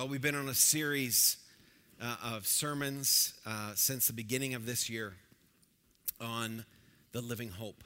[0.00, 1.36] Well, we've been on a series
[2.00, 5.12] uh, of sermons uh, since the beginning of this year
[6.18, 6.64] on
[7.12, 7.84] the living hope.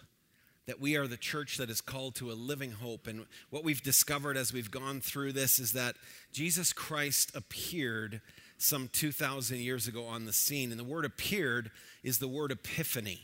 [0.69, 3.09] That we are the church that is called to a living hope.
[3.09, 5.97] And what we've discovered as we've gone through this is that
[6.33, 8.21] Jesus Christ appeared
[8.59, 10.71] some 2,000 years ago on the scene.
[10.71, 11.73] And the word appeared
[12.05, 13.23] is the word epiphany.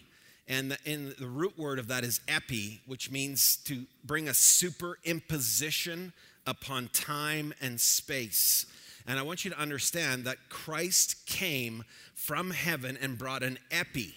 [0.48, 4.32] And the, and the root word of that is epi, which means to bring a
[4.32, 6.10] superimposition
[6.44, 8.66] upon time and space.
[9.06, 11.84] And I want you to understand that Christ came
[12.14, 14.14] from heaven and brought an epi.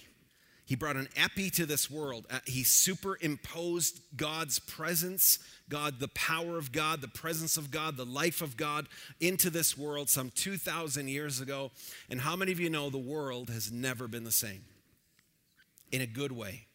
[0.65, 2.25] He brought an epi to this world.
[2.31, 8.05] Uh, he superimposed God's presence, God, the power of God, the presence of God, the
[8.05, 8.87] life of God
[9.19, 11.71] into this world some 2,000 years ago.
[12.09, 14.63] And how many of you know the world has never been the same?
[15.91, 16.67] In a good way.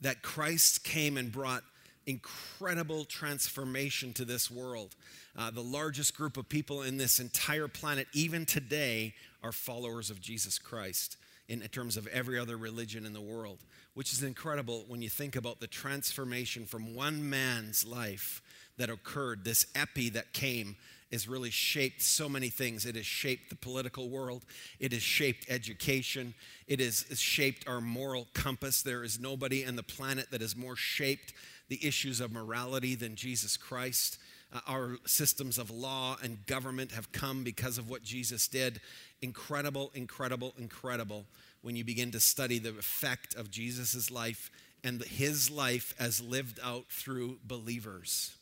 [0.00, 1.62] That Christ came and brought
[2.06, 4.94] incredible transformation to this world.
[5.36, 10.20] Uh, the largest group of people in this entire planet, even today, are followers of
[10.20, 11.16] Jesus Christ
[11.48, 13.58] in, in terms of every other religion in the world,
[13.94, 18.42] which is incredible when you think about the transformation from one man's life
[18.76, 20.76] that occurred, this epi that came
[21.12, 22.86] has really shaped so many things.
[22.86, 24.44] It has shaped the political world,
[24.80, 26.34] it has shaped education,
[26.66, 28.82] it has shaped our moral compass.
[28.82, 31.32] There is nobody on the planet that is more shaped
[31.68, 34.18] the issues of morality than Jesus Christ.
[34.52, 38.80] Uh, our systems of law and government have come because of what Jesus did.
[39.22, 41.24] Incredible, incredible, incredible
[41.62, 44.50] when you begin to study the effect of Jesus' life
[44.84, 48.34] and his life as lived out through believers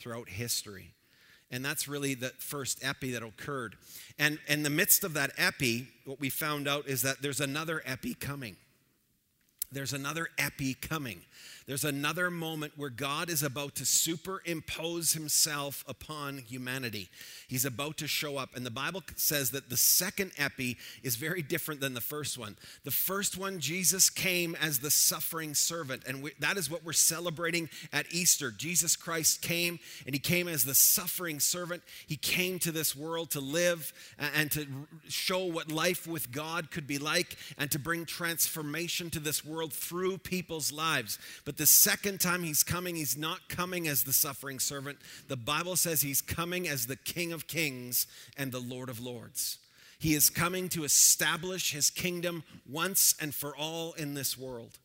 [0.00, 0.92] throughout history.
[1.50, 3.76] And that's really the first epi that occurred.
[4.18, 7.82] And in the midst of that epi, what we found out is that there's another
[7.86, 8.56] epi coming.
[9.70, 11.20] There's another epi coming.
[11.66, 17.08] There's another moment where God is about to superimpose himself upon humanity.
[17.48, 18.54] He's about to show up.
[18.54, 22.56] And the Bible says that the second epi is very different than the first one.
[22.84, 26.04] The first one, Jesus came as the suffering servant.
[26.06, 28.52] And we, that is what we're celebrating at Easter.
[28.52, 31.82] Jesus Christ came, and he came as the suffering servant.
[32.06, 34.68] He came to this world to live and to
[35.08, 39.72] show what life with God could be like and to bring transformation to this world
[39.72, 41.18] through people's lives.
[41.44, 44.98] But the second time he's coming, he's not coming as the suffering servant.
[45.28, 48.06] The Bible says he's coming as the King of Kings
[48.36, 49.58] and the Lord of Lords.
[49.98, 54.78] He is coming to establish his kingdom once and for all in this world.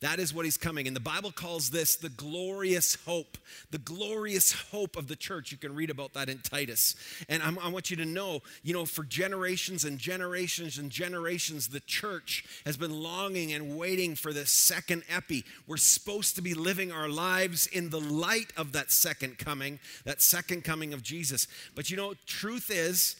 [0.00, 0.86] That is what he's coming.
[0.86, 3.36] And the Bible calls this the glorious hope,
[3.72, 5.50] the glorious hope of the church.
[5.50, 6.94] You can read about that in Titus.
[7.28, 11.68] And I'm, i want you to know, you know, for generations and generations and generations,
[11.68, 15.44] the church has been longing and waiting for this second epi.
[15.66, 20.22] We're supposed to be living our lives in the light of that second coming, that
[20.22, 21.48] second coming of Jesus.
[21.74, 23.16] But you know, truth is,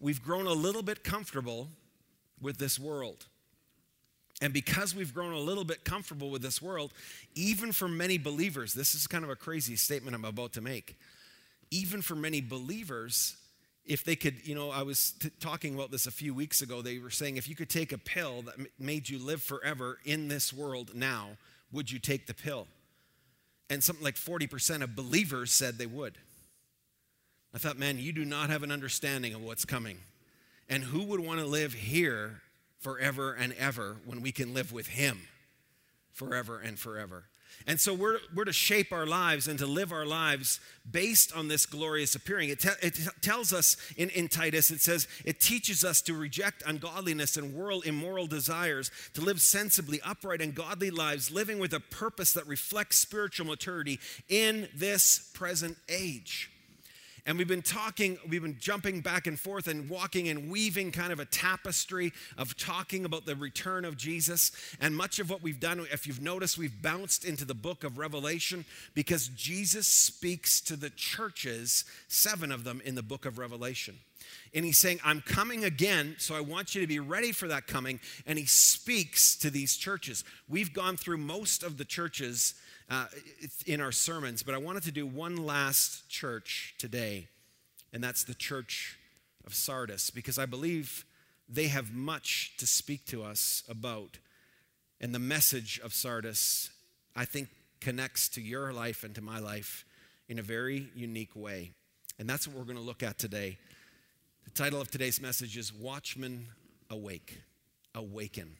[0.00, 1.68] we've grown a little bit comfortable
[2.40, 3.26] with this world.
[4.40, 6.92] And because we've grown a little bit comfortable with this world,
[7.34, 10.96] even for many believers, this is kind of a crazy statement I'm about to make.
[11.70, 13.36] Even for many believers,
[13.84, 16.80] if they could, you know, I was t- talking about this a few weeks ago.
[16.80, 19.98] They were saying if you could take a pill that m- made you live forever
[20.04, 21.30] in this world now,
[21.70, 22.66] would you take the pill?
[23.68, 26.18] And something like 40% of believers said they would.
[27.54, 29.98] I thought, man, you do not have an understanding of what's coming.
[30.68, 32.42] And who would want to live here
[32.80, 35.28] forever and ever when we can live with Him
[36.12, 37.24] forever and forever.
[37.66, 40.60] And so we're, we're to shape our lives and to live our lives
[40.90, 42.48] based on this glorious appearing.
[42.48, 46.62] It, te- it tells us in, in Titus, it says, it teaches us to reject
[46.66, 51.80] ungodliness and world immoral desires, to live sensibly, upright, and godly lives, living with a
[51.80, 56.50] purpose that reflects spiritual maturity in this present age.
[57.26, 61.12] And we've been talking, we've been jumping back and forth and walking and weaving kind
[61.12, 64.52] of a tapestry of talking about the return of Jesus.
[64.80, 67.98] And much of what we've done, if you've noticed, we've bounced into the book of
[67.98, 68.64] Revelation
[68.94, 73.96] because Jesus speaks to the churches, seven of them in the book of Revelation.
[74.54, 77.66] And he's saying, I'm coming again, so I want you to be ready for that
[77.66, 78.00] coming.
[78.26, 80.24] And he speaks to these churches.
[80.48, 82.54] We've gone through most of the churches
[82.90, 83.06] uh,
[83.66, 87.28] in our sermons, but I wanted to do one last church today,
[87.92, 88.98] and that's the church
[89.46, 91.04] of Sardis, because I believe
[91.48, 94.18] they have much to speak to us about.
[95.00, 96.70] And the message of Sardis,
[97.16, 97.48] I think,
[97.80, 99.84] connects to your life and to my life
[100.28, 101.70] in a very unique way.
[102.18, 103.58] And that's what we're going to look at today.
[104.44, 106.48] The title of today's message is Watchman
[106.90, 107.40] Awake.
[107.94, 108.56] Awaken.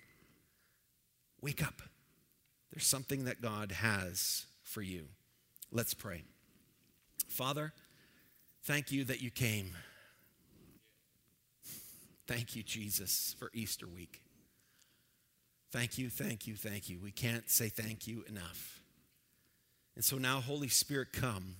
[1.42, 1.82] Wake up.
[2.72, 5.06] There's something that God has for you.
[5.72, 6.22] Let's pray.
[7.28, 7.72] Father,
[8.64, 9.72] thank you that you came.
[12.26, 14.22] Thank you, Jesus, for Easter week.
[15.72, 17.00] Thank you, thank you, thank you.
[17.00, 18.82] We can't say thank you enough.
[19.96, 21.56] And so now, Holy Spirit, come.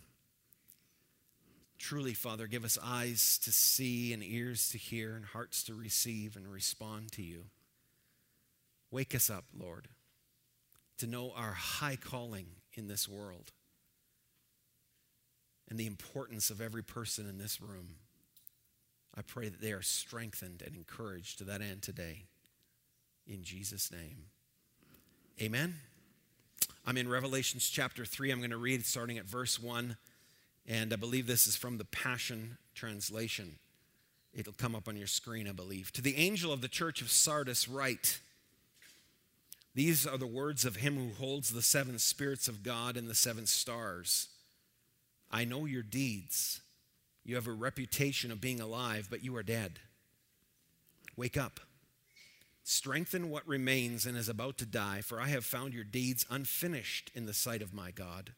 [1.78, 6.36] Truly, Father, give us eyes to see and ears to hear and hearts to receive
[6.36, 7.44] and respond to you.
[8.90, 9.88] Wake us up, Lord,
[11.00, 13.52] to know our high calling in this world
[15.68, 17.96] and the importance of every person in this room.
[19.16, 22.24] I pray that they are strengthened and encouraged to that end today.
[23.26, 24.26] In Jesus' name.
[25.40, 25.76] Amen.
[26.86, 28.30] I'm in Revelations chapter 3.
[28.30, 29.96] I'm going to read starting at verse 1.
[30.66, 33.56] And I believe this is from the Passion Translation.
[34.34, 35.92] It'll come up on your screen, I believe.
[35.92, 38.20] To the angel of the church of Sardis, write
[39.74, 43.14] These are the words of him who holds the seven spirits of God and the
[43.14, 44.28] seven stars.
[45.30, 46.60] I know your deeds.
[47.24, 49.78] You have a reputation of being alive, but you are dead.
[51.16, 51.60] Wake up.
[52.64, 57.10] Strengthen what remains and is about to die, for I have found your deeds unfinished
[57.14, 58.32] in the sight of my God.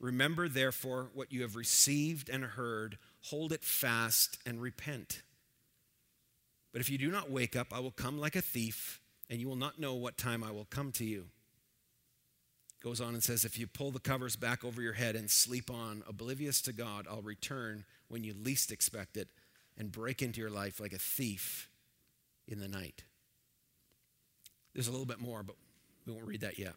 [0.00, 5.22] Remember, therefore, what you have received and heard, hold it fast and repent.
[6.72, 9.00] But if you do not wake up, I will come like a thief,
[9.32, 11.28] and you will not know what time I will come to you
[12.82, 15.70] goes on and says, If you pull the covers back over your head and sleep
[15.70, 19.28] on, oblivious to God, I'll return when you least expect it
[19.78, 21.70] and break into your life like a thief
[22.46, 23.04] in the night.
[24.74, 25.56] There's a little bit more, but
[26.04, 26.74] we won't read that yet.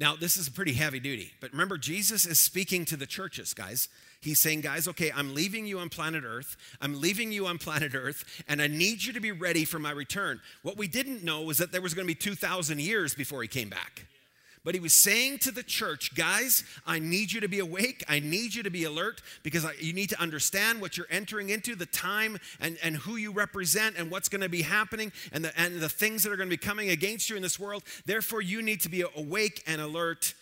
[0.00, 3.52] Now, this is a pretty heavy duty, but remember, Jesus is speaking to the churches,
[3.52, 3.90] guys.
[4.22, 6.56] He's saying, guys, okay, I'm leaving you on planet Earth.
[6.80, 9.90] I'm leaving you on planet Earth, and I need you to be ready for my
[9.90, 10.40] return.
[10.62, 13.48] What we didn't know was that there was going to be 2,000 years before he
[13.48, 14.06] came back.
[14.62, 18.04] But he was saying to the church, guys, I need you to be awake.
[18.08, 21.48] I need you to be alert because I, you need to understand what you're entering
[21.48, 25.44] into, the time and, and who you represent and what's going to be happening and
[25.44, 27.82] the, and the things that are going to be coming against you in this world.
[28.04, 30.34] Therefore, you need to be awake and alert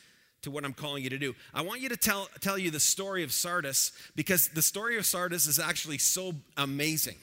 [0.42, 1.34] to what I'm calling you to do.
[1.54, 5.06] I want you to tell, tell you the story of Sardis because the story of
[5.06, 7.16] Sardis is actually so amazing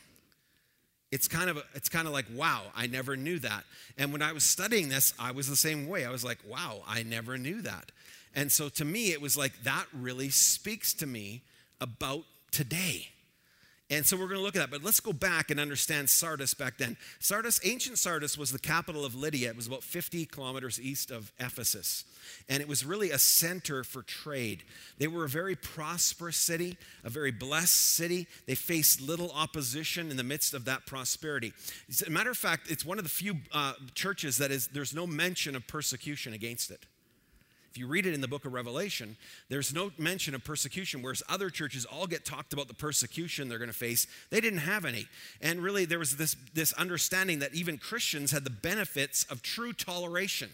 [1.16, 3.64] it's kind of it's kind of like wow i never knew that.
[3.98, 6.06] And when i was studying this i was the same way.
[6.06, 7.92] I was like wow i never knew that.
[8.36, 11.42] And so to me it was like that really speaks to me
[11.80, 13.10] about today
[13.92, 14.72] and so we're going to look at that.
[14.72, 16.98] But let's go back and understand Sardis back then.
[17.20, 19.50] Sardis, ancient Sardis, was the capital of Lydia.
[19.50, 22.04] It was about 50 kilometers east of Ephesus.
[22.50, 24.64] And it was really a center for trade.
[24.98, 28.26] They were a very prosperous city, a very blessed city.
[28.48, 31.54] They faced little opposition in the midst of that prosperity.
[31.88, 34.96] As a matter of fact, it's one of the few uh, churches that is, there's
[34.96, 36.88] no mention of persecution against it.
[37.76, 39.18] If you read it in the book of Revelation,
[39.50, 43.58] there's no mention of persecution, whereas other churches all get talked about the persecution they're
[43.58, 44.08] going to face.
[44.30, 45.08] They didn't have any.
[45.42, 49.74] And really, there was this, this understanding that even Christians had the benefits of true
[49.74, 50.52] toleration.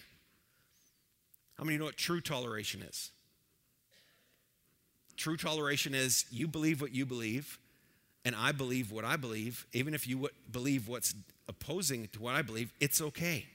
[1.60, 3.12] How many know what true toleration is?
[5.16, 7.60] True toleration is you believe what you believe,
[8.26, 9.68] and I believe what I believe.
[9.74, 11.14] Even if you believe what's
[11.48, 13.46] opposing to what I believe, it's okay.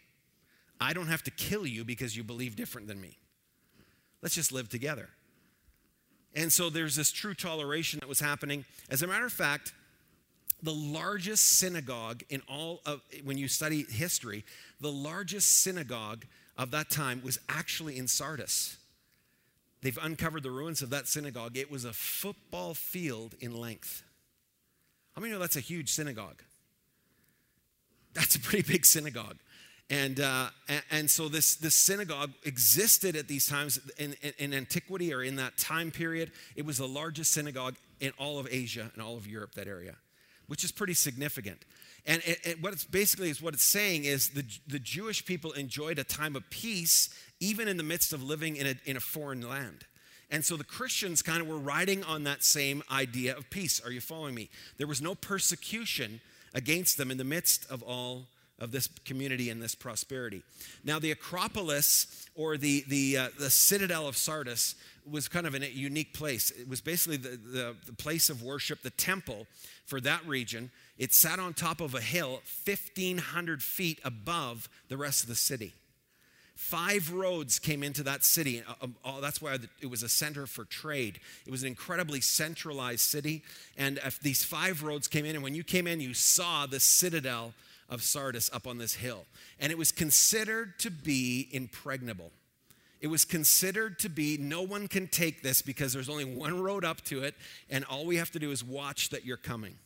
[0.80, 3.18] I don't have to kill you because you believe different than me.
[4.26, 5.08] Let's just live together.
[6.34, 8.64] And so there's this true toleration that was happening.
[8.90, 9.72] As a matter of fact,
[10.60, 14.44] the largest synagogue in all of, when you study history,
[14.80, 16.24] the largest synagogue
[16.58, 18.78] of that time was actually in Sardis.
[19.82, 21.56] They've uncovered the ruins of that synagogue.
[21.56, 24.02] It was a football field in length.
[25.14, 26.42] How many know that's a huge synagogue?
[28.12, 29.36] That's a pretty big synagogue.
[29.88, 34.54] And, uh, and, and, so this, this synagogue existed at these times in, in, in,
[34.54, 36.32] antiquity or in that time period.
[36.56, 39.94] It was the largest synagogue in all of Asia and all of Europe, that area,
[40.48, 41.64] which is pretty significant.
[42.04, 45.52] And it, it, what it's basically is what it's saying is the, the Jewish people
[45.52, 49.00] enjoyed a time of peace even in the midst of living in a, in a
[49.00, 49.84] foreign land.
[50.30, 53.80] And so the Christians kind of were riding on that same idea of peace.
[53.84, 54.50] Are you following me?
[54.78, 56.20] There was no persecution
[56.54, 58.26] against them in the midst of all
[58.58, 60.42] of this community and this prosperity.
[60.84, 64.74] Now, the Acropolis or the, the, uh, the citadel of Sardis
[65.08, 66.50] was kind of a unique place.
[66.50, 69.46] It was basically the, the, the place of worship, the temple
[69.84, 70.70] for that region.
[70.98, 75.74] It sat on top of a hill 1,500 feet above the rest of the city.
[76.56, 78.62] Five roads came into that city.
[78.66, 81.20] Uh, um, that's why it was a center for trade.
[81.46, 83.42] It was an incredibly centralized city.
[83.76, 86.80] And if these five roads came in, and when you came in, you saw the
[86.80, 87.52] citadel
[87.88, 89.26] of Sardis up on this hill.
[89.60, 92.32] And it was considered to be impregnable.
[93.00, 96.84] It was considered to be no one can take this because there's only one road
[96.84, 97.34] up to it,
[97.70, 99.76] and all we have to do is watch that you're coming.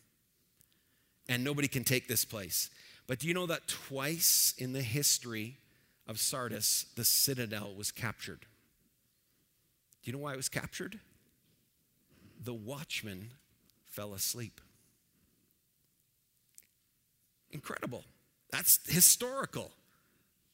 [1.28, 2.70] and nobody can take this place.
[3.06, 5.58] But do you know that twice in the history
[6.08, 8.40] of Sardis, the citadel was captured?
[10.02, 10.98] Do you know why it was captured?
[12.42, 13.30] The watchman
[13.84, 14.60] fell asleep.
[17.52, 18.04] Incredible.
[18.50, 19.70] That's historical.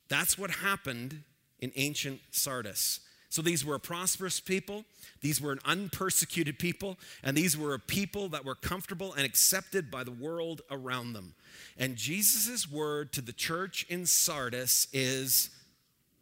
[0.08, 1.22] That's what happened
[1.60, 3.00] in ancient Sardis.
[3.28, 4.84] So these were a prosperous people,
[5.20, 9.90] these were an unpersecuted people, and these were a people that were comfortable and accepted
[9.90, 11.34] by the world around them.
[11.76, 15.50] And Jesus' word to the church in Sardis is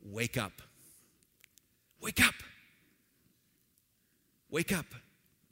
[0.03, 0.63] wake up.
[2.01, 2.35] Wake up.
[4.51, 4.87] Wake up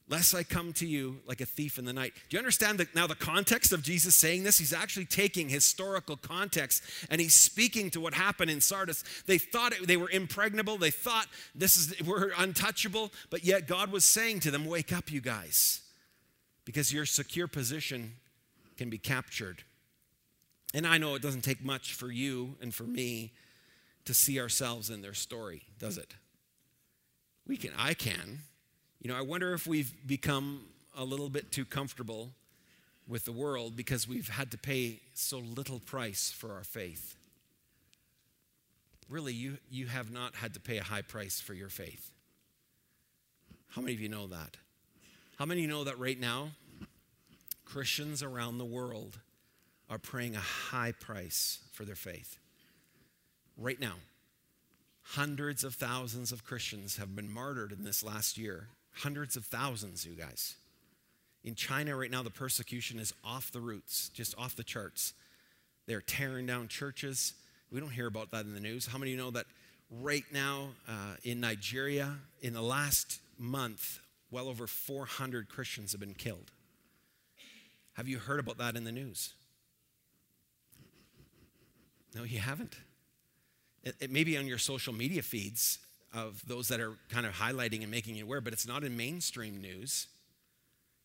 [0.08, 2.12] lest I come to you like a thief in the night.
[2.28, 4.58] Do you understand that now the context of Jesus saying this?
[4.58, 9.04] He's actually taking historical context and he's speaking to what happened in Sardis.
[9.26, 10.76] They thought it, they were impregnable.
[10.76, 15.10] They thought this is we're untouchable, but yet God was saying to them, "Wake up,
[15.10, 15.82] you guys,
[16.64, 18.16] because your secure position
[18.76, 19.62] can be captured."
[20.74, 23.32] And I know it doesn't take much for you and for me
[24.04, 26.14] to see ourselves in their story, does it?
[27.46, 28.40] We can I can
[29.02, 30.60] you know, I wonder if we've become
[30.96, 32.30] a little bit too comfortable
[33.08, 37.16] with the world because we've had to pay so little price for our faith.
[39.08, 42.12] Really, you, you have not had to pay a high price for your faith.
[43.70, 44.56] How many of you know that?
[45.36, 46.50] How many know that right now,
[47.64, 49.18] Christians around the world
[49.90, 52.38] are paying a high price for their faith?
[53.56, 53.94] Right now,
[55.02, 60.04] hundreds of thousands of Christians have been martyred in this last year Hundreds of thousands,
[60.04, 60.56] you guys.
[61.44, 65.12] In China right now, the persecution is off the roots, just off the charts.
[65.86, 67.34] They're tearing down churches.
[67.70, 68.86] We don't hear about that in the news.
[68.86, 69.46] How many of you know that
[69.90, 76.14] right now uh, in Nigeria, in the last month, well over 400 Christians have been
[76.14, 76.52] killed?
[77.94, 79.34] Have you heard about that in the news?
[82.14, 82.76] No, you haven't.
[83.82, 85.78] It, it may be on your social media feeds
[86.12, 88.96] of those that are kind of highlighting and making you aware, but it's not in
[88.96, 90.08] mainstream news.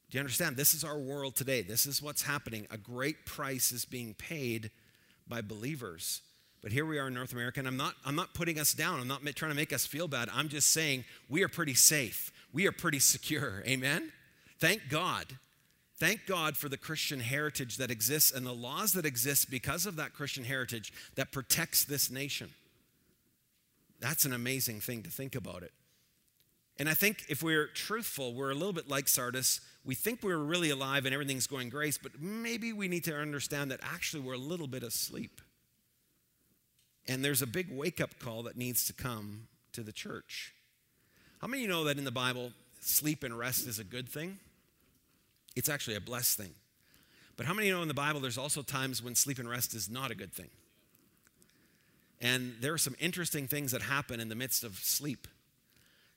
[0.09, 0.55] Do you understand?
[0.55, 1.61] This is our world today.
[1.61, 2.67] This is what's happening.
[2.71, 4.71] A great price is being paid
[5.27, 6.21] by believers.
[6.61, 8.99] But here we are in North America, and I'm not, I'm not putting us down.
[8.99, 10.29] I'm not trying to make us feel bad.
[10.33, 12.31] I'm just saying we are pretty safe.
[12.53, 13.63] We are pretty secure.
[13.67, 14.11] Amen?
[14.59, 15.37] Thank God.
[15.99, 19.95] Thank God for the Christian heritage that exists and the laws that exist because of
[19.95, 22.49] that Christian heritage that protects this nation.
[23.99, 25.71] That's an amazing thing to think about it.
[26.79, 29.61] And I think if we're truthful, we're a little bit like Sardis.
[29.83, 33.71] We think we're really alive and everything's going great, but maybe we need to understand
[33.71, 35.41] that actually we're a little bit asleep.
[37.07, 40.53] And there's a big wake up call that needs to come to the church.
[41.39, 44.07] How many of you know that in the Bible, sleep and rest is a good
[44.07, 44.37] thing?
[45.55, 46.53] It's actually a blessed thing.
[47.37, 49.49] But how many of you know in the Bible there's also times when sleep and
[49.49, 50.49] rest is not a good thing?
[52.19, 55.27] And there are some interesting things that happen in the midst of sleep.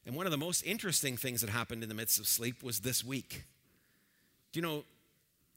[0.07, 2.81] And one of the most interesting things that happened in the midst of sleep was
[2.81, 3.45] this week.
[4.53, 4.85] Do you know,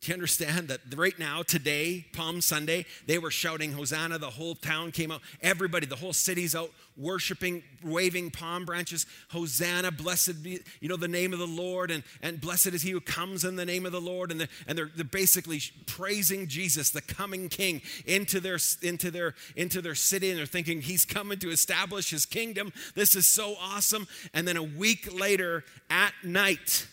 [0.03, 4.17] do you understand that right now, today, Palm Sunday, they were shouting Hosanna.
[4.17, 5.21] The whole town came out.
[5.41, 9.05] Everybody, the whole city's out worshiping, waving palm branches.
[9.29, 12.91] Hosanna, blessed be, you know, the name of the Lord, and, and blessed is he
[12.91, 14.29] who comes in the name of the Lord.
[14.29, 19.35] And, the, and they're, they're basically praising Jesus, the coming king, into their, into, their,
[19.55, 20.31] into their city.
[20.31, 22.73] And they're thinking he's coming to establish his kingdom.
[22.93, 24.05] This is so awesome.
[24.33, 26.87] And then a week later, at night,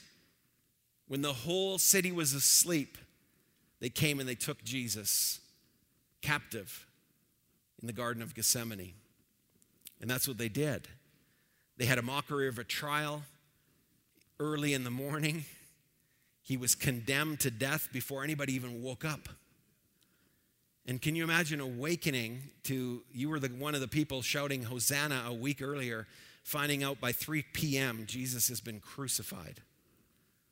[1.11, 2.97] when the whole city was asleep,
[3.81, 5.41] they came and they took Jesus
[6.23, 6.87] captive
[7.81, 8.93] in the Garden of Gethsemane.
[10.01, 10.87] And that's what they did.
[11.79, 13.25] They had a mockery of a trial
[14.39, 15.47] early in the morning.
[16.43, 19.29] He was condemned to death before anybody even woke up.
[20.87, 25.25] And can you imagine awakening to you were the one of the people shouting Hosanna
[25.27, 26.07] a week earlier,
[26.45, 28.05] finding out by 3 p.m.
[28.07, 29.63] Jesus has been crucified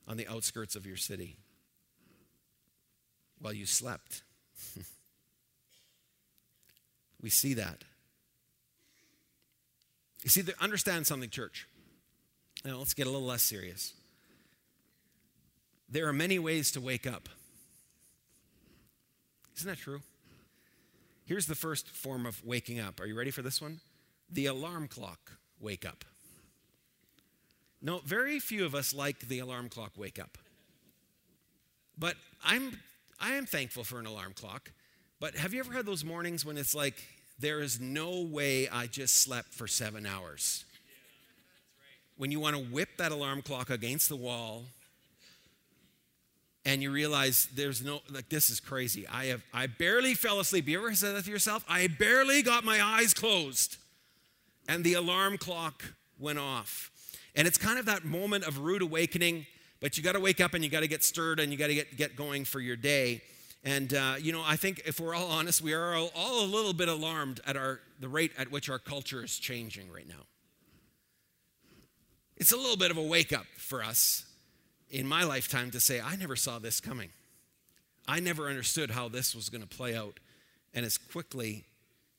[0.08, 1.36] on the outskirts of your city
[3.38, 4.22] while you slept.
[7.22, 7.84] we see that.
[10.24, 11.68] You see, understand something, church.
[12.64, 13.92] Now, let's get a little less serious.
[15.88, 17.28] There are many ways to wake up.
[19.56, 20.00] Isn't that true?
[21.24, 23.00] Here's the first form of waking up.
[23.00, 23.80] Are you ready for this one?
[24.30, 26.04] The alarm clock wake up.
[27.80, 30.36] No, very few of us like the alarm clock wake up.
[31.96, 32.78] But I'm
[33.20, 34.70] I am thankful for an alarm clock.
[35.20, 36.94] But have you ever had those mornings when it's like
[37.38, 40.64] there is no way I just slept for 7 hours?
[42.16, 44.64] When you want to whip that alarm clock against the wall
[46.64, 49.06] and you realize there's no like this is crazy.
[49.06, 50.68] I have I barely fell asleep.
[50.68, 51.64] You ever said that to yourself?
[51.68, 53.78] I barely got my eyes closed,
[54.68, 55.84] and the alarm clock
[56.18, 56.90] went off.
[57.38, 59.46] And it's kind of that moment of rude awakening,
[59.78, 61.68] but you got to wake up and you got to get stirred and you got
[61.68, 63.22] to get get going for your day.
[63.62, 66.72] And uh, you know, I think if we're all honest, we are all, a little
[66.72, 70.26] bit alarmed at our the rate at which our culture is changing right now.
[72.36, 74.24] It's a little bit of a wake up for us
[74.90, 77.10] in my lifetime to say, I never saw this coming.
[78.08, 80.18] I never understood how this was going to play out,
[80.74, 81.66] and as quickly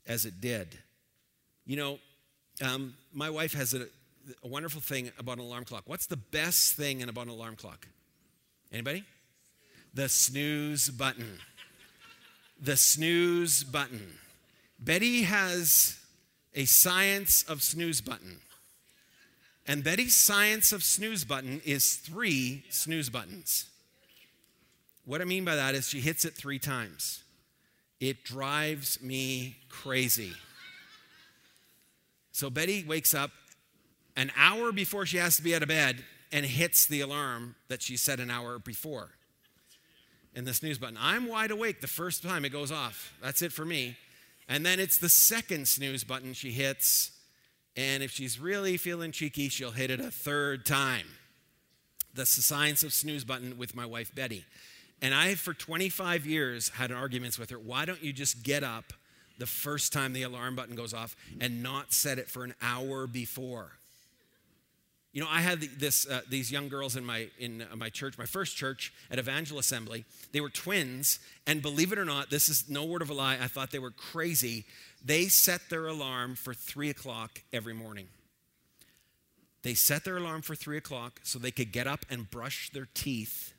[0.08, 0.78] as it did.
[1.66, 2.00] You know,
[2.62, 3.88] um, my wife has a,
[4.44, 5.84] a wonderful thing about an alarm clock.
[5.86, 7.88] What's the best thing about an alarm clock?
[8.72, 9.04] Anybody?
[9.94, 11.40] The snooze button.
[12.62, 14.14] The snooze button.
[14.80, 16.00] Betty has
[16.54, 18.40] a science of snooze button.
[19.68, 23.68] And Betty's science of snooze button is three snooze buttons.
[25.06, 27.24] What I mean by that is she hits it three times.
[28.00, 30.34] It drives me crazy.
[32.32, 33.32] So Betty wakes up
[34.20, 37.82] an hour before she has to be out of bed and hits the alarm that
[37.82, 39.10] she set an hour before.
[40.36, 40.98] And the snooze button.
[41.00, 43.14] I'm wide awake the first time it goes off.
[43.22, 43.98] That's it for me.
[44.48, 47.12] And then it's the second snooze button she hits
[47.80, 51.06] and if she's really feeling cheeky, she'll hit it a third time.
[52.14, 54.44] That's the science of snooze button with my wife, Betty.
[55.02, 57.58] And I, for 25 years, had arguments with her.
[57.58, 58.92] Why don't you just get up
[59.38, 63.08] the first time the alarm button goes off and not set it for an hour
[63.08, 63.79] before?
[65.12, 68.18] You know, I had this, uh, these young girls in my, in uh, my church,
[68.18, 70.06] my first church at Evangel Assembly.
[70.32, 73.40] They were twins, and believe it or not, this is no word of a lie,
[73.42, 74.66] I thought they were crazy
[75.04, 78.08] they set their alarm for three o'clock every morning.
[79.62, 82.88] They set their alarm for three o'clock so they could get up and brush their
[82.94, 83.54] teeth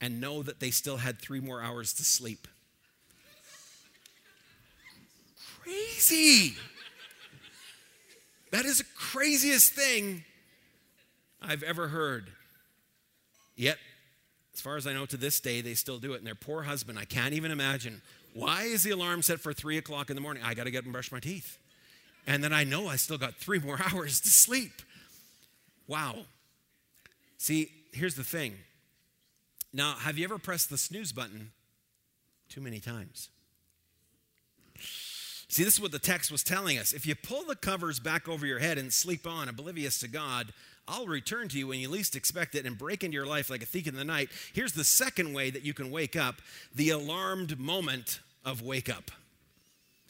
[0.00, 2.48] and know that they still had three more hours to sleep.
[5.62, 6.54] Crazy.
[8.50, 10.24] That is the craziest thing
[11.46, 12.30] I've ever heard.
[13.56, 13.78] Yet,
[14.52, 16.18] as far as I know, to this day, they still do it.
[16.18, 18.02] And their poor husband, I can't even imagine
[18.34, 20.42] why is the alarm set for three o'clock in the morning?
[20.44, 21.58] I got to get up and brush my teeth.
[22.26, 24.82] And then I know I still got three more hours to sleep.
[25.86, 26.16] Wow.
[27.38, 28.54] See, here's the thing.
[29.72, 31.52] Now, have you ever pressed the snooze button
[32.48, 33.28] too many times?
[35.48, 36.92] See, this is what the text was telling us.
[36.92, 40.52] If you pull the covers back over your head and sleep on, oblivious to God,
[40.86, 43.62] I'll return to you when you least expect it and break into your life like
[43.62, 44.28] a thief in the night.
[44.52, 46.36] Here's the second way that you can wake up
[46.74, 49.10] the alarmed moment of wake up.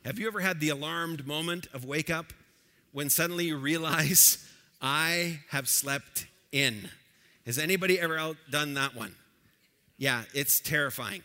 [0.04, 2.32] Have you ever had the alarmed moment of wake up
[2.92, 4.46] when suddenly you realize,
[4.82, 6.90] I have slept in?
[7.46, 9.14] Has anybody ever done that one?
[9.96, 11.22] Yeah, it's terrifying.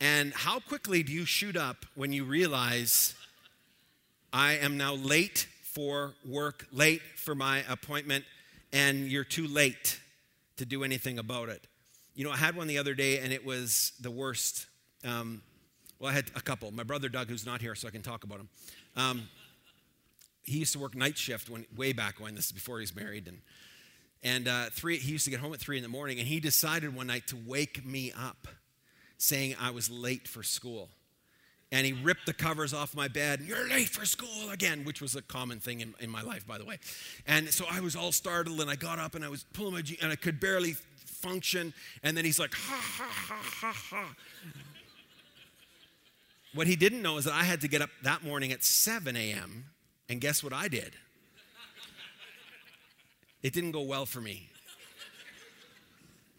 [0.00, 3.14] And how quickly do you shoot up when you realize,
[4.32, 8.24] I am now late for work, late for my appointment?
[8.72, 10.00] And you're too late
[10.56, 11.66] to do anything about it.
[12.14, 14.66] You know, I had one the other day and it was the worst.
[15.04, 15.42] Um,
[15.98, 16.70] well, I had a couple.
[16.70, 18.48] My brother Doug, who's not here, so I can talk about him.
[18.96, 19.28] Um,
[20.42, 22.34] he used to work night shift when way back when.
[22.34, 23.40] This is before he was married, and
[24.22, 24.96] and uh, three.
[24.96, 27.26] He used to get home at three in the morning, and he decided one night
[27.28, 28.48] to wake me up,
[29.18, 30.88] saying I was late for school
[31.72, 33.40] and he ripped the covers off my bed.
[33.40, 36.58] You're late for school again, which was a common thing in, in my life, by
[36.58, 36.78] the way.
[37.26, 39.82] And so I was all startled, and I got up and I was pulling my
[39.82, 41.72] jeans, and I could barely function.
[42.02, 44.14] And then he's like, ha, ha, ha, ha, ha.
[46.54, 49.14] What he didn't know is that I had to get up that morning at 7
[49.16, 49.66] a.m.,
[50.08, 50.94] and guess what I did?
[53.44, 54.48] It didn't go well for me.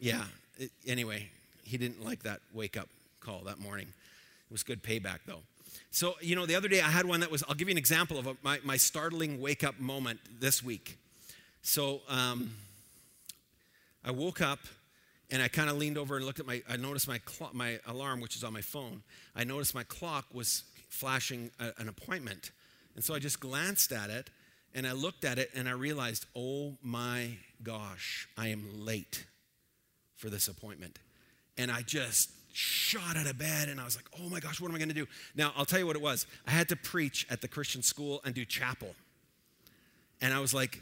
[0.02, 0.26] Yeah,
[0.58, 1.30] it, anyway,
[1.64, 2.90] he didn't like that wake up
[3.22, 3.88] call that morning.
[4.52, 5.44] It was good payback, though.
[5.92, 7.78] So, you know, the other day I had one that was, I'll give you an
[7.78, 10.98] example of a, my, my startling wake up moment this week.
[11.62, 12.52] So, um,
[14.04, 14.60] I woke up
[15.30, 17.80] and I kind of leaned over and looked at my, I noticed my, clock, my
[17.88, 19.04] alarm, which is on my phone.
[19.38, 22.52] I noticed my clock was flashing a, an appointment.
[22.96, 24.30] And so I just glanced at it
[24.76, 29.24] and I looked at it and I realized, oh my gosh, I am late
[30.18, 31.00] for this appointment.
[31.58, 34.70] And I just shot out of bed and I was like, oh my gosh, what
[34.70, 35.08] am I going to do?
[35.36, 36.28] Now, I'll tell you what it was.
[36.48, 38.96] I had to preach at the Christian school and do chapel.
[40.22, 40.80] And I was like,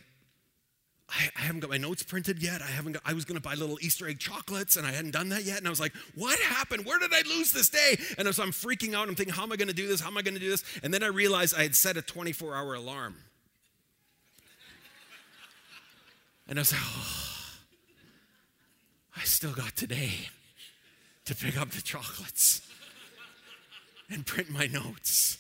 [1.10, 2.62] I, I haven't got my notes printed yet.
[2.62, 5.12] I haven't got, I was going to buy little Easter egg chocolates and I hadn't
[5.12, 5.58] done that yet.
[5.58, 6.86] And I was like, what happened?
[6.86, 7.98] Where did I lose this day?
[8.18, 9.08] And so I'm freaking out.
[9.08, 10.02] I'm thinking, how am I going to do this?
[10.02, 10.64] How am I going to do this?
[10.84, 13.16] And then I realized I had set a 24 hour alarm.
[16.48, 17.46] And I was like, oh,
[19.22, 20.30] I still got today.
[21.30, 22.68] To pick up the chocolates
[24.10, 25.38] and print my notes.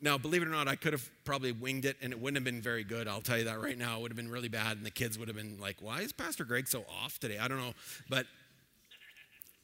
[0.00, 2.44] Now, believe it or not, I could have probably winged it and it wouldn't have
[2.44, 3.06] been very good.
[3.06, 3.98] I'll tell you that right now.
[3.98, 6.12] It would have been really bad and the kids would have been like, why is
[6.12, 7.36] Pastor Greg so off today?
[7.38, 7.74] I don't know.
[8.08, 8.24] But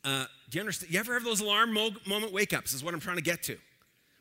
[0.05, 0.93] uh, do you understand?
[0.93, 2.75] You ever have those alarm mo- moment wake ups?
[2.75, 3.57] Is what I'm trying to get to.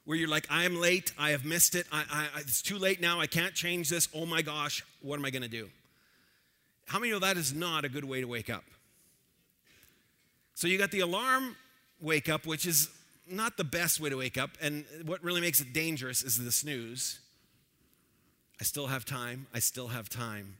[0.05, 1.11] Where you're like, I am late.
[1.19, 1.85] I have missed it.
[1.91, 3.19] I, I, it's too late now.
[3.19, 4.07] I can't change this.
[4.15, 5.69] Oh my gosh, what am I going to do?
[6.87, 8.63] How many know that is not a good way to wake up?
[10.59, 11.55] So you got the alarm
[12.01, 12.89] wake up, which is
[13.31, 14.57] not the best way to wake up.
[14.61, 17.21] And what really makes it dangerous is the snooze.
[18.59, 19.47] I still have time.
[19.53, 20.55] I still have time.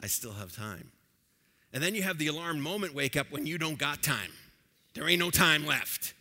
[0.00, 0.92] I still have time.
[1.72, 4.30] And then you have the alarm moment wake up when you don't got time.
[4.94, 6.14] There ain't no time left.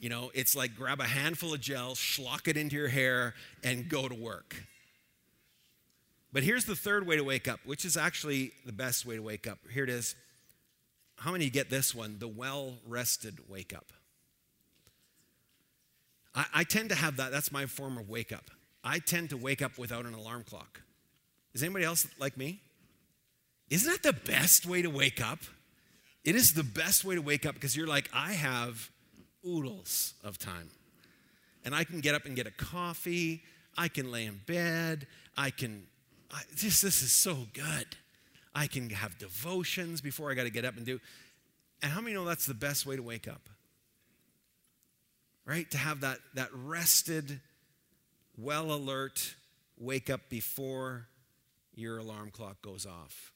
[0.00, 3.88] You know, it's like grab a handful of gel, schlock it into your hair, and
[3.88, 4.56] go to work.
[6.32, 9.22] But here's the third way to wake up, which is actually the best way to
[9.22, 9.58] wake up.
[9.72, 10.16] Here it is.
[11.22, 12.16] How many get this one?
[12.18, 13.92] The well rested wake up.
[16.34, 17.30] I, I, tend to have that.
[17.30, 18.50] That's my form of wake up.
[18.82, 20.80] I tend to wake up without an alarm clock.
[21.54, 22.60] Is anybody else like me?
[23.70, 25.38] Isn't that the best way to wake up?
[26.24, 28.90] It is the best way to wake up because you're like, I have
[29.46, 30.70] oodles of time.
[31.64, 33.42] And I can get up and get a coffee.
[33.78, 35.06] I can lay in bed.
[35.36, 35.86] I can,
[36.32, 37.96] I, this, this is so good.
[38.54, 41.00] I can have devotions before I got to get up and do.
[41.82, 43.48] And how many know that's the best way to wake up?
[45.44, 45.70] Right?
[45.70, 47.40] To have that, that rested,
[48.36, 49.34] well alert
[49.78, 51.08] wake up before
[51.74, 53.32] your alarm clock goes off.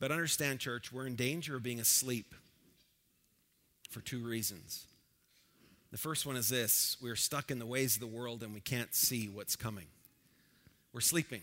[0.00, 2.34] But understand, church, we're in danger of being asleep
[3.90, 4.86] for two reasons.
[5.92, 8.60] The first one is this we're stuck in the ways of the world and we
[8.60, 9.86] can't see what's coming.
[10.92, 11.42] We're sleeping.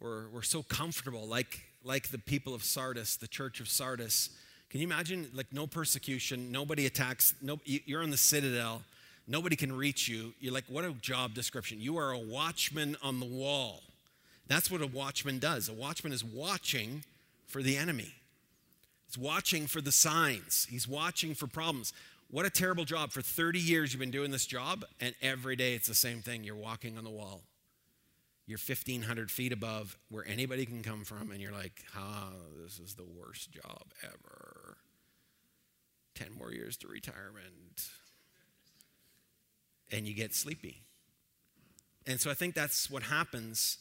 [0.00, 4.30] We're, we're so comfortable, like like the people of Sardis, the church of Sardis.
[4.70, 8.82] Can you imagine, like, no persecution, nobody attacks, no, you're on the citadel,
[9.26, 10.32] nobody can reach you.
[10.40, 11.80] You're like, what a job description.
[11.80, 13.82] You are a watchman on the wall.
[14.46, 15.68] That's what a watchman does.
[15.68, 17.04] A watchman is watching
[17.46, 18.14] for the enemy,
[19.06, 21.92] he's watching for the signs, he's watching for problems.
[22.30, 23.12] What a terrible job.
[23.12, 26.44] For 30 years, you've been doing this job, and every day it's the same thing.
[26.44, 27.42] You're walking on the wall
[28.52, 32.28] you're 1,500 feet above where anybody can come from, and you're like, ah,
[32.62, 34.76] this is the worst job ever.
[36.14, 37.88] 10 more years to retirement.
[39.90, 40.82] And you get sleepy.
[42.06, 43.78] And so I think that's what happens.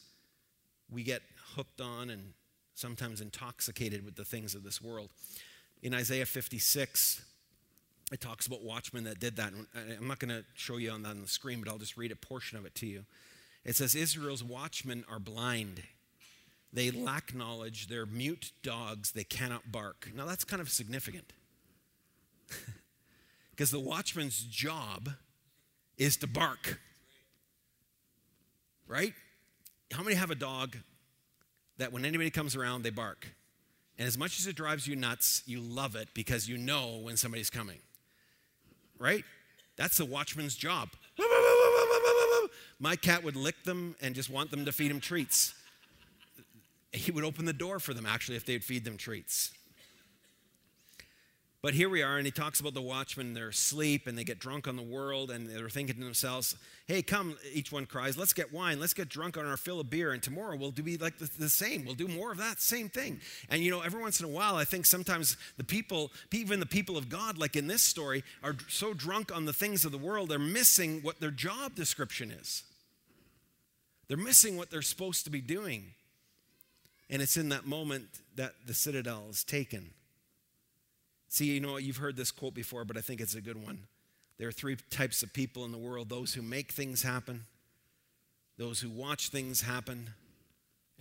[0.90, 1.22] We get
[1.58, 2.32] hooked on and
[2.74, 5.10] sometimes intoxicated with the things of this world.
[5.84, 7.26] In Isaiah 56,
[8.10, 9.52] it talks about watchmen that did that.
[10.00, 12.14] I'm not going to show you on that on the screen, but I'll just read
[12.14, 13.04] a portion of it to you.
[13.64, 15.84] It says, Israel's watchmen are blind.
[16.74, 17.88] They lack knowledge.
[17.88, 19.12] They're mute dogs.
[19.12, 20.10] They cannot bark.
[20.16, 21.34] Now, that's kind of significant.
[23.52, 25.10] Because the watchman's job
[25.96, 26.80] is to bark.
[28.88, 29.14] Right?
[29.92, 30.78] How many have a dog
[31.78, 33.28] that when anybody comes around, they bark?
[34.00, 37.18] And as much as it drives you nuts, you love it because you know when
[37.18, 37.78] somebody's coming.
[38.98, 39.26] Right?
[39.76, 40.90] That's the watchman's job.
[42.82, 45.54] My cat would lick them and just want them to feed him treats.
[46.92, 49.52] He would open the door for them, actually, if they'd feed them treats.
[51.62, 53.36] But here we are, and he talks about the watchmen.
[53.36, 56.56] They're asleep and they get drunk on the world, and they're thinking to themselves,
[56.88, 59.92] hey, come, each one cries, let's get wine, let's get drunk on our fill of
[59.92, 61.86] beer, and tomorrow we'll do be like the, the, same.
[61.86, 63.22] We'll do more of that same thing.
[63.48, 66.66] And you know, every once in a while, I think sometimes the people, even the
[66.66, 70.00] people of God, like in this story, are so drunk on the things of the
[70.00, 72.64] world, they're missing what their job description is.
[74.12, 75.94] They're missing what they're supposed to be doing.
[77.10, 79.92] And it's in that moment that the citadel is taken.
[81.30, 83.84] See, you know, you've heard this quote before, but I think it's a good one.
[84.38, 87.46] There are three types of people in the world those who make things happen,
[88.58, 90.10] those who watch things happen,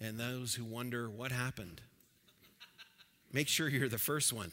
[0.00, 1.80] and those who wonder what happened.
[3.32, 4.52] Make sure you're the first one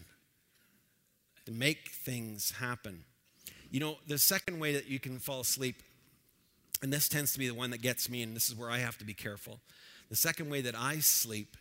[1.46, 3.04] to make things happen.
[3.70, 5.84] You know, the second way that you can fall asleep,
[6.82, 8.80] and this tends to be the one that gets me, and this is where I
[8.80, 9.60] have to be careful.
[10.10, 11.58] The second way that I sleep,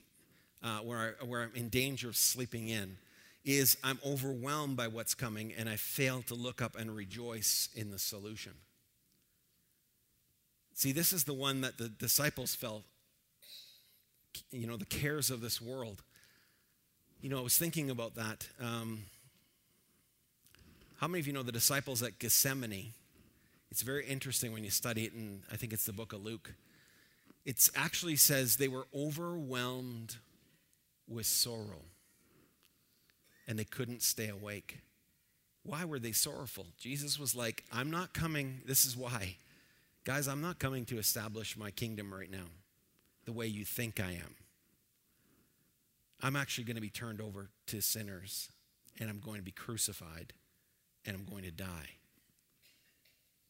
[0.63, 2.97] uh, where, I, where I'm in danger of sleeping in,
[3.45, 7.93] is I'm overwhelmed by what's coming and I fail to look up and rejoice in
[7.93, 8.53] the solution.
[10.75, 12.83] See, this is the one that the disciples felt,
[14.51, 16.03] you know, the cares of this world.
[17.23, 18.49] You know, I was thinking about that.
[18.61, 19.05] Um,
[20.99, 22.93] how many of you know the disciples at Gethsemane?
[23.71, 26.55] It's very interesting when you study it, and I think it's the book of Luke.
[27.45, 30.17] It actually says they were overwhelmed
[31.09, 31.85] with sorrow.
[33.49, 34.81] and they couldn't stay awake.
[35.63, 36.67] Why were they sorrowful?
[36.79, 38.61] Jesus was like, I'm not coming.
[38.67, 39.37] This is why.
[40.05, 42.49] Guys, I'm not coming to establish my kingdom right now
[43.25, 44.35] the way you think I am.
[46.21, 48.49] I'm actually going to be turned over to sinners,
[48.99, 50.33] and I'm going to be crucified,
[51.05, 51.99] and I'm going to die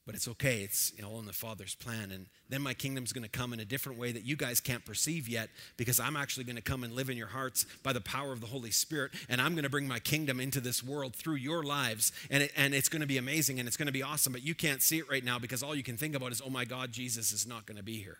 [0.06, 0.60] but it's okay.
[0.60, 2.12] It's all in the Father's plan.
[2.12, 4.84] And then my kingdom's going to come in a different way that you guys can't
[4.84, 8.00] perceive yet because I'm actually going to come and live in your hearts by the
[8.00, 9.10] power of the Holy Spirit.
[9.28, 12.12] And I'm going to bring my kingdom into this world through your lives.
[12.30, 14.32] And, it, and it's going to be amazing and it's going to be awesome.
[14.32, 16.50] But you can't see it right now because all you can think about is, oh
[16.50, 18.18] my God, Jesus is not going to be here.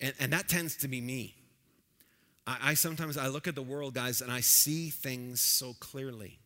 [0.00, 1.34] And, and that tends to be me.
[2.46, 6.38] I, I sometimes I look at the world, guys, and I see things so clearly.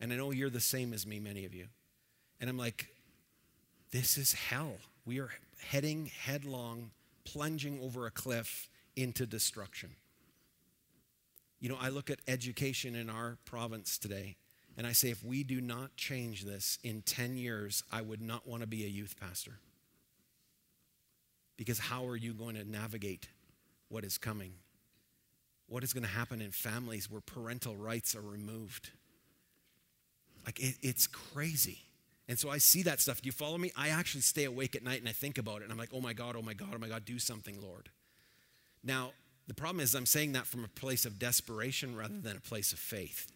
[0.00, 1.68] And I know you're the same as me, many of you.
[2.42, 2.88] And I'm like,
[3.92, 4.72] this is hell.
[5.06, 6.90] We are heading headlong,
[7.24, 9.90] plunging over a cliff into destruction.
[11.60, 14.34] You know, I look at education in our province today,
[14.76, 18.48] and I say, if we do not change this in 10 years, I would not
[18.48, 19.60] want to be a youth pastor.
[21.56, 23.28] Because how are you going to navigate
[23.88, 24.54] what is coming?
[25.68, 28.90] What is going to happen in families where parental rights are removed?
[30.44, 31.82] Like, it, it's crazy.
[32.28, 33.20] And so I see that stuff.
[33.20, 33.72] Do you follow me?
[33.76, 35.64] I actually stay awake at night and I think about it.
[35.64, 37.90] And I'm like, oh my God, oh my God, oh my God, do something, Lord.
[38.84, 39.12] Now,
[39.48, 42.72] the problem is I'm saying that from a place of desperation rather than a place
[42.72, 43.32] of faith.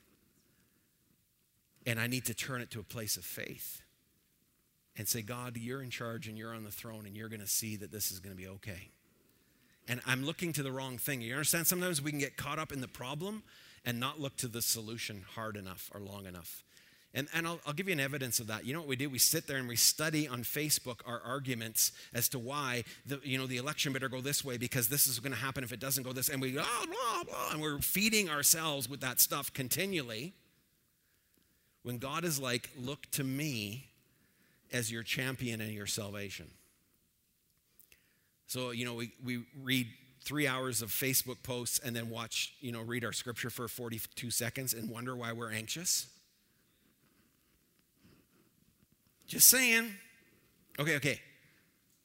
[1.84, 3.82] And I need to turn it to a place of faith
[4.96, 7.46] and say, God, you're in charge and you're on the throne and you're going to
[7.46, 8.90] see that this is going to be okay.
[9.88, 11.20] And I'm looking to the wrong thing.
[11.20, 11.66] You understand?
[11.66, 13.44] Sometimes we can get caught up in the problem
[13.84, 16.64] and not look to the solution hard enough or long enough.
[17.16, 18.66] And, and I'll, I'll, give you an evidence of that.
[18.66, 19.08] You know what we do?
[19.08, 23.38] We sit there and we study on Facebook our arguments as to why the, you
[23.38, 25.80] know, the election better go this way because this is going to happen if it
[25.80, 26.28] doesn't go this.
[26.28, 30.34] And we go, oh, blah, blah, and we're feeding ourselves with that stuff continually.
[31.84, 33.86] When God is like, look to me
[34.70, 36.50] as your champion and your salvation.
[38.46, 39.86] So, you know, we, we read
[40.22, 44.30] three hours of Facebook posts and then watch, you know, read our scripture for 42
[44.30, 46.08] seconds and wonder why we're anxious.
[49.26, 49.92] Just saying.
[50.78, 51.20] Okay, okay.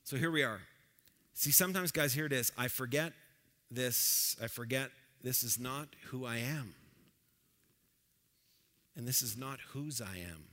[0.03, 0.61] So here we are.
[1.33, 2.51] See, sometimes, guys, here it is.
[2.57, 3.13] I forget
[3.69, 4.35] this.
[4.41, 4.89] I forget
[5.23, 6.73] this is not who I am.
[8.95, 10.45] And this is not whose I am.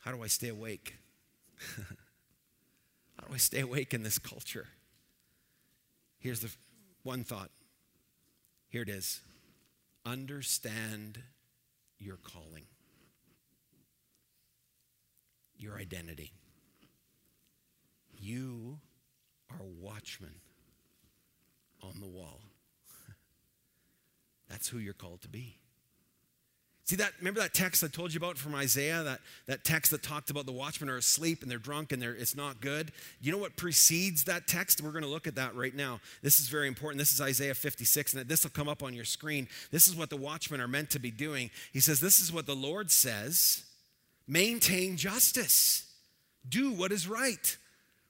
[0.00, 0.96] How do I stay awake?
[3.18, 4.66] How do I stay awake in this culture?
[6.18, 6.50] Here's the
[7.02, 7.50] one thought.
[8.68, 9.20] Here it is
[10.04, 11.22] understand
[11.98, 12.66] your calling,
[15.56, 16.32] your identity.
[18.18, 18.78] You
[19.50, 20.34] are watchmen
[21.82, 22.40] on the wall.
[24.48, 25.61] That's who you're called to be.
[26.92, 29.02] See that, remember that text I told you about from Isaiah?
[29.02, 32.12] That, that text that talked about the watchmen are asleep and they're drunk and they're,
[32.12, 32.92] it's not good.
[33.22, 34.82] You know what precedes that text?
[34.82, 36.00] We're going to look at that right now.
[36.20, 36.98] This is very important.
[36.98, 39.48] This is Isaiah 56, and this will come up on your screen.
[39.70, 41.50] This is what the watchmen are meant to be doing.
[41.72, 43.64] He says, This is what the Lord says
[44.28, 45.90] maintain justice,
[46.46, 47.56] do what is right.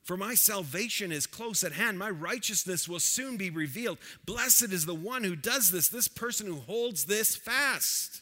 [0.02, 2.00] For my salvation is close at hand.
[2.00, 3.98] My righteousness will soon be revealed.
[4.26, 8.21] Blessed is the one who does this, this person who holds this fast.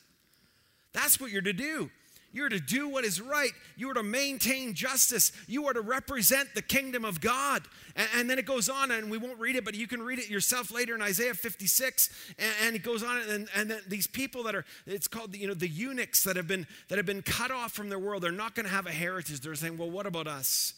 [0.92, 1.90] That's what you're to do.
[2.32, 3.50] You're to do what is right.
[3.76, 5.32] You are to maintain justice.
[5.48, 7.62] You are to represent the kingdom of God.
[7.96, 10.20] And, and, then it goes on, and we won't read it, but you can read
[10.20, 12.10] it yourself later in Isaiah 56.
[12.38, 15.48] And, and it goes on, and, and then these people that are, it's called, you
[15.48, 18.30] know, the eunuchs that have been that have been cut off from their world, they're
[18.30, 19.40] not going to have a heritage.
[19.40, 20.74] They're saying, well, what about us?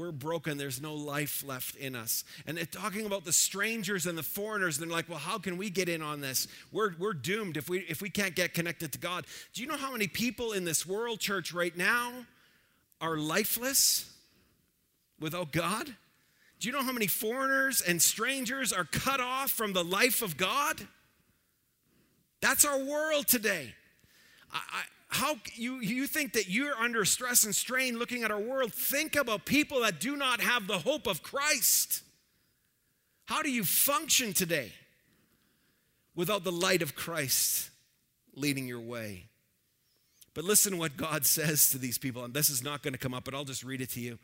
[0.00, 0.56] We're broken.
[0.56, 2.24] There's no life left in us.
[2.46, 4.78] And they're talking about the strangers and the foreigners.
[4.78, 6.48] And they're like, well, how can we get in on this?
[6.72, 9.26] We're, we're doomed if we, if we can't get connected to God.
[9.52, 12.12] Do you know how many people in this world, church, right now
[13.02, 14.10] are lifeless
[15.20, 15.94] without God?
[16.60, 20.38] Do you know how many foreigners and strangers are cut off from the life of
[20.38, 20.80] God?
[22.40, 23.74] That's our world today.
[24.50, 28.38] I, I how you, you think that you're under stress and strain looking at our
[28.38, 28.72] world?
[28.72, 32.02] Think about people that do not have the hope of christ.
[33.26, 34.72] How do you function today
[36.14, 37.70] without the light of christ
[38.34, 39.26] leading your way?
[40.32, 43.12] But listen what god says to these people and this is not going to come
[43.12, 44.18] up but i'll just read it to you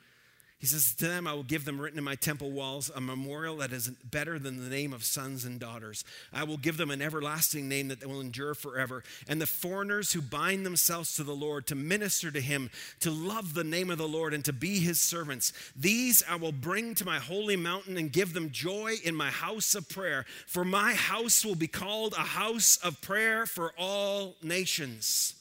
[0.58, 3.58] He says, To them I will give them written in my temple walls a memorial
[3.58, 6.02] that is better than the name of sons and daughters.
[6.32, 9.04] I will give them an everlasting name that they will endure forever.
[9.28, 13.52] And the foreigners who bind themselves to the Lord to minister to him, to love
[13.52, 17.04] the name of the Lord, and to be his servants, these I will bring to
[17.04, 20.24] my holy mountain and give them joy in my house of prayer.
[20.46, 25.34] For my house will be called a house of prayer for all nations.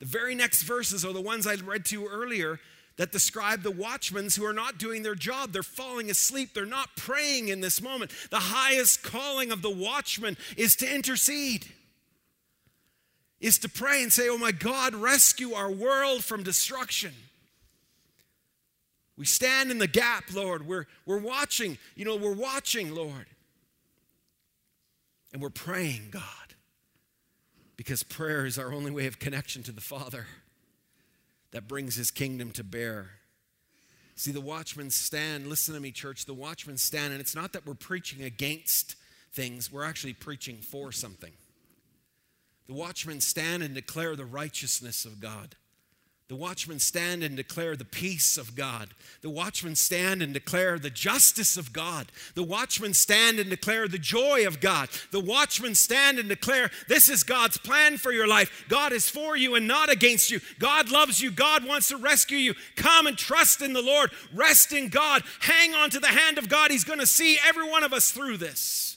[0.00, 2.58] The very next verses are the ones I read to you earlier
[2.96, 5.52] that describe the watchmen who are not doing their job.
[5.52, 6.50] They're falling asleep.
[6.54, 8.10] They're not praying in this moment.
[8.30, 11.66] The highest calling of the watchman is to intercede,
[13.40, 17.12] is to pray and say, Oh my God, rescue our world from destruction.
[19.16, 20.66] We stand in the gap, Lord.
[20.66, 23.26] We're, we're watching, you know, we're watching, Lord.
[25.32, 26.22] And we're praying, God,
[27.76, 30.26] because prayer is our only way of connection to the Father
[31.52, 33.10] that brings his kingdom to bear.
[34.14, 37.66] See, the watchmen stand, listen to me, church, the watchmen stand, and it's not that
[37.66, 38.96] we're preaching against
[39.32, 41.32] things, we're actually preaching for something.
[42.66, 45.56] The watchmen stand and declare the righteousness of God.
[46.32, 48.94] The watchmen stand and declare the peace of God.
[49.20, 52.10] The watchmen stand and declare the justice of God.
[52.34, 54.88] The watchmen stand and declare the joy of God.
[55.10, 58.64] The watchmen stand and declare this is God's plan for your life.
[58.70, 60.40] God is for you and not against you.
[60.58, 61.30] God loves you.
[61.30, 62.54] God wants to rescue you.
[62.76, 64.10] Come and trust in the Lord.
[64.32, 65.24] Rest in God.
[65.40, 66.70] Hang on to the hand of God.
[66.70, 68.96] He's going to see every one of us through this.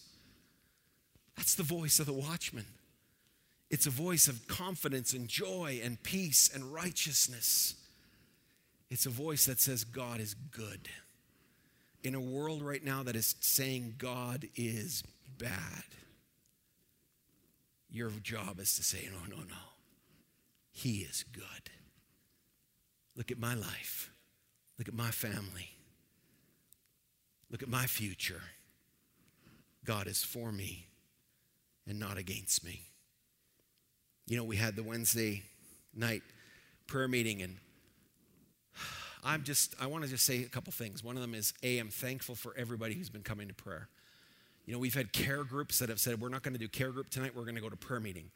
[1.35, 2.65] That's the voice of the watchman.
[3.69, 7.75] It's a voice of confidence and joy and peace and righteousness.
[8.89, 10.87] It's a voice that says God is good.
[12.03, 15.03] In a world right now that is saying God is
[15.39, 15.83] bad,
[17.89, 19.55] your job is to say, no, no, no.
[20.71, 21.71] He is good.
[23.15, 24.11] Look at my life.
[24.77, 25.69] Look at my family.
[27.49, 28.41] Look at my future.
[29.85, 30.87] God is for me
[31.87, 32.89] and not against me.
[34.27, 35.43] You know, we had the Wednesday
[35.95, 36.23] night
[36.87, 37.57] prayer meeting, and
[39.23, 41.03] I'm just, I want to just say a couple things.
[41.03, 43.87] One of them is A, I'm thankful for everybody who's been coming to prayer.
[44.65, 46.91] You know, we've had care groups that have said, we're not going to do care
[46.91, 48.31] group tonight, we're going to go to prayer meeting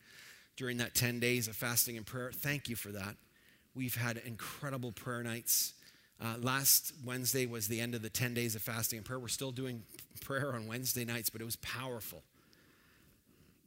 [0.57, 2.29] during that 10 days of fasting and prayer.
[2.31, 3.15] Thank you for that.
[3.73, 5.73] We've had incredible prayer nights.
[6.21, 9.17] Uh, last Wednesday was the end of the 10 days of fasting and prayer.
[9.17, 9.81] We're still doing
[10.21, 12.21] prayer on Wednesday nights, but it was powerful.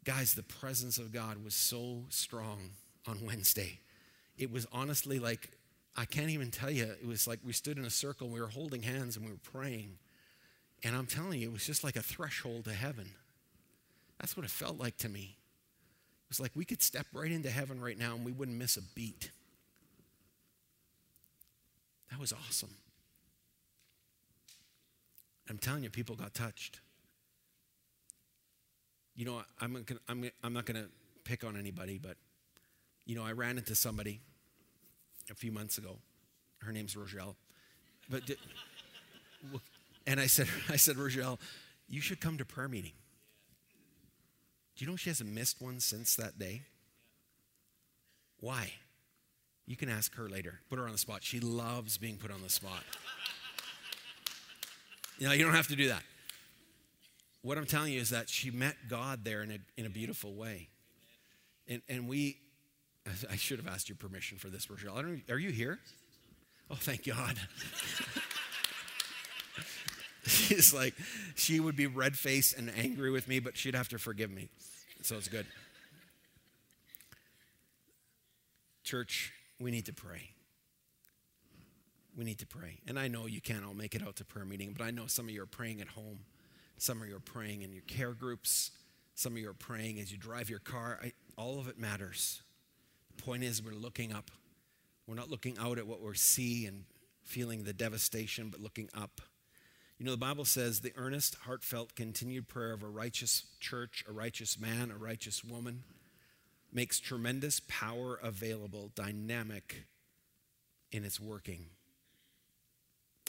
[0.04, 2.70] Guys, the presence of God was so strong
[3.06, 3.78] on Wednesday.
[4.36, 5.50] It was honestly like,
[5.96, 8.40] I can't even tell you, it was like we stood in a circle and we
[8.40, 9.98] were holding hands and we were praying.
[10.82, 13.10] And I'm telling you, it was just like a threshold to heaven.
[14.18, 15.36] That's what it felt like to me.
[16.24, 18.76] It was like we could step right into heaven right now and we wouldn't miss
[18.76, 19.30] a beat.
[22.10, 22.76] That was awesome.
[25.48, 26.80] I'm telling you, people got touched
[29.22, 30.88] you know, I'm, gonna, I'm, I'm not going to
[31.22, 32.16] pick on anybody, but,
[33.06, 34.20] you know, I ran into somebody
[35.30, 35.98] a few months ago.
[36.58, 37.36] Her name's Rochelle.
[38.10, 38.22] But,
[40.08, 41.38] and I said, I said, Rochelle,
[41.88, 42.94] you should come to prayer meeting.
[44.74, 46.62] Do you know she hasn't missed one since that day?
[48.40, 48.72] Why?
[49.66, 50.62] You can ask her later.
[50.68, 51.22] Put her on the spot.
[51.22, 52.82] She loves being put on the spot.
[55.20, 56.02] you know, you don't have to do that
[57.42, 60.34] what I'm telling you is that she met God there in a, in a beautiful
[60.34, 60.68] way.
[61.68, 62.38] And, and we,
[63.30, 64.96] I should have asked your permission for this, Rochelle.
[64.96, 65.78] I don't, are you here?
[66.70, 67.36] Oh, thank God.
[70.24, 70.94] She's like,
[71.34, 74.48] she would be red faced and angry with me, but she'd have to forgive me.
[75.02, 75.46] So it's good.
[78.84, 80.30] Church, we need to pray.
[82.16, 82.78] We need to pray.
[82.86, 85.06] And I know you can't all make it out to prayer meeting, but I know
[85.06, 86.20] some of you are praying at home.
[86.82, 88.72] Some of you are praying in your care groups.
[89.14, 90.98] Some of you are praying as you drive your car.
[91.00, 92.42] I, all of it matters.
[93.16, 94.32] The point is, we're looking up.
[95.06, 96.82] We're not looking out at what we see and
[97.22, 99.20] feeling the devastation, but looking up.
[99.96, 104.12] You know, the Bible says the earnest, heartfelt, continued prayer of a righteous church, a
[104.12, 105.84] righteous man, a righteous woman
[106.72, 109.84] makes tremendous power available, dynamic
[110.90, 111.66] in its working.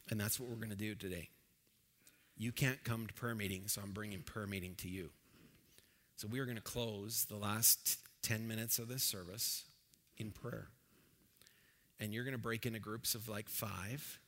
[0.10, 1.30] And that's what we're going to do today.
[2.44, 5.12] You can't come to prayer meeting, so I'm bringing prayer meeting to you.
[6.18, 9.64] So we are going to close the last 10 minutes of this service
[10.18, 10.68] in prayer.
[12.02, 14.20] And you're going to break into groups of like five.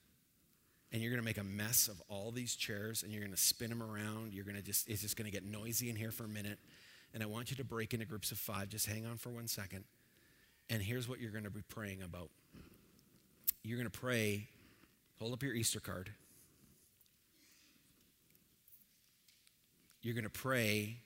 [0.94, 3.38] And you're going to make a mess of all these chairs and you're going to
[3.38, 4.34] spin them around.
[4.34, 6.60] You're going to just, it's just going to get noisy in here for a minute.
[7.14, 8.70] And I want you to break into groups of five.
[8.70, 9.84] Just hang on for one second.
[10.70, 12.30] And here's what you're going to be praying about
[13.62, 14.48] you're going to pray
[15.20, 16.12] hold up your Easter card.
[20.06, 20.98] You're going to pray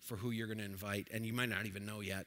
[0.00, 2.24] for who you're going to invite, and you might not even know yet,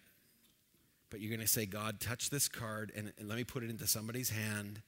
[1.09, 3.88] but you're going to say, God, touch this card and, let me put it into
[3.88, 4.84] somebody's hand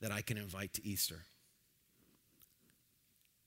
[0.00, 1.22] that I can invite to Easter.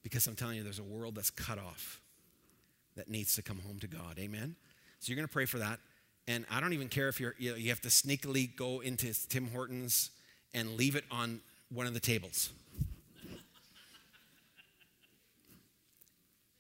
[0.04, 2.02] Because I'm telling you, there's a world that's cut off
[2.98, 4.20] that needs to come home to God.
[4.20, 4.58] Amen?
[5.00, 5.80] So you're going to pray for that.
[6.28, 9.14] And I don't even care if you're, you, know, you have to sneakily go into
[9.30, 10.10] Tim Hortons
[10.54, 11.40] and leave it on
[11.70, 12.50] one of the tables.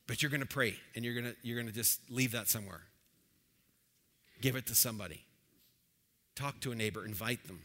[0.08, 2.48] But you're going to pray and you're going to, you're going to just leave that
[2.48, 2.82] somewhere.
[4.42, 5.22] Give it to somebody.
[6.36, 7.62] Talk to a neighbor, invite them.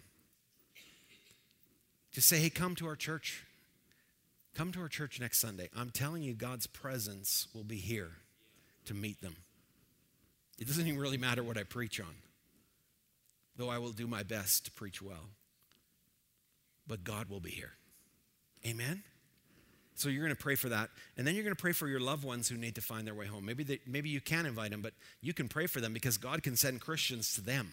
[2.11, 3.45] Just say, hey, come to our church.
[4.55, 5.71] Come to our church next Sunday.
[5.75, 8.11] I'm telling you, God's presence will be here
[8.85, 9.37] to meet them.
[10.59, 12.15] It doesn't even really matter what I preach on,
[13.57, 15.31] though I will do my best to preach well.
[16.87, 17.73] But God will be here.
[18.67, 19.03] Amen?
[19.95, 20.91] So you're going to pray for that.
[21.17, 23.15] And then you're going to pray for your loved ones who need to find their
[23.15, 23.45] way home.
[23.45, 26.43] Maybe, they, maybe you can invite them, but you can pray for them because God
[26.43, 27.73] can send Christians to them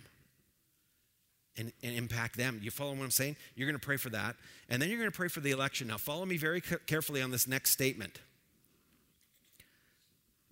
[1.58, 2.60] and, and impact them.
[2.62, 3.38] You follow what I'm saying?
[3.56, 4.36] You're going to pray for that.
[4.70, 5.88] And then you're going to pray for the election.
[5.88, 8.20] Now, follow me very carefully on this next statement.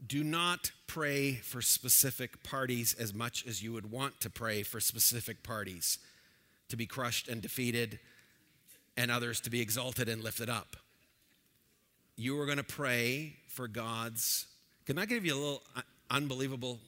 [0.06, 4.80] Do not pray for specific parties as much as you would want to pray for
[4.80, 5.98] specific parties
[6.70, 8.00] to be crushed and defeated
[8.96, 10.78] and others to be exalted and lifted up
[12.18, 14.48] you are going to pray for God's.
[14.86, 15.62] Can I give you a little
[16.10, 16.80] unbelievable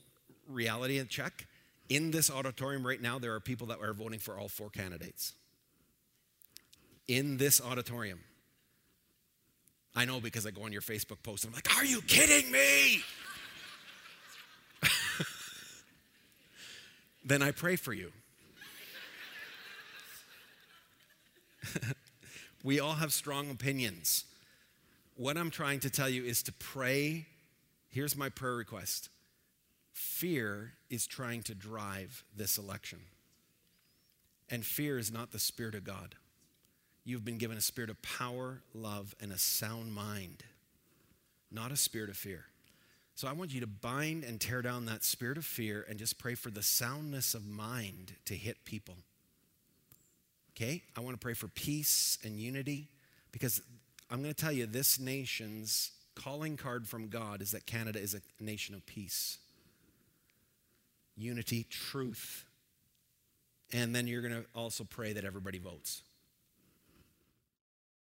[0.48, 1.46] reality check?
[1.88, 5.34] In this auditorium right now, there are people that are voting for all four candidates.
[7.08, 8.20] In this auditorium.
[9.96, 12.52] I know because I go on your Facebook post and I'm like, are you kidding
[12.52, 13.02] me?
[17.26, 18.12] then I pray for you.
[22.64, 24.26] we all have strong opinions
[25.20, 27.26] what I'm trying to tell you is to pray.
[27.90, 29.10] Here's my prayer request
[29.92, 33.00] fear is trying to drive this election.
[34.50, 36.16] And fear is not the Spirit of God.
[37.04, 40.44] You've been given a spirit of power, love, and a sound mind,
[41.52, 42.46] not a spirit of fear.
[43.16, 46.18] So I want you to bind and tear down that spirit of fear and just
[46.18, 48.96] pray for the soundness of mind to hit people.
[50.56, 50.84] Okay?
[50.96, 52.88] I want to pray for peace and unity
[53.32, 53.62] because
[54.10, 58.16] I'm going to tell you this nation's calling card from God is that Canada is
[58.16, 59.38] a nation of peace,
[61.16, 62.46] unity, truth.
[63.72, 66.02] And then you're going to also pray that everybody votes.